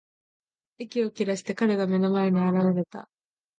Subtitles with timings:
[0.79, 3.07] 息を切らして、彼が目の前に現れた。